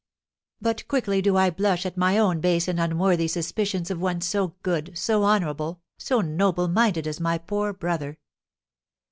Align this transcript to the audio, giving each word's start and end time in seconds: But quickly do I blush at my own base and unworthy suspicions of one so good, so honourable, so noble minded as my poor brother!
But 0.59 0.87
quickly 0.87 1.21
do 1.21 1.37
I 1.37 1.51
blush 1.51 1.85
at 1.85 1.95
my 1.95 2.17
own 2.17 2.39
base 2.41 2.67
and 2.67 2.79
unworthy 2.79 3.27
suspicions 3.27 3.91
of 3.91 4.01
one 4.01 4.19
so 4.21 4.55
good, 4.63 4.97
so 4.97 5.23
honourable, 5.23 5.79
so 5.99 6.21
noble 6.21 6.67
minded 6.67 7.05
as 7.05 7.19
my 7.19 7.37
poor 7.37 7.71
brother! 7.71 8.17